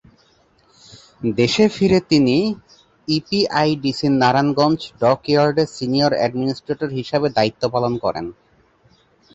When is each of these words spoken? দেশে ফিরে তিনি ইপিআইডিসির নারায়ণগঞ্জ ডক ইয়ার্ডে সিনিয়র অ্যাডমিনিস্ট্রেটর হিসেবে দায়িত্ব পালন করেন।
দেশে 1.35 1.65
ফিরে 1.75 1.99
তিনি 2.11 2.37
ইপিআইডিসির 3.07 4.13
নারায়ণগঞ্জ 4.21 4.79
ডক 5.01 5.21
ইয়ার্ডে 5.29 5.63
সিনিয়র 5.75 6.11
অ্যাডমিনিস্ট্রেটর 6.19 6.89
হিসেবে 6.97 7.27
দায়িত্ব 7.37 7.63
পালন 7.73 7.93
করেন। 8.03 8.25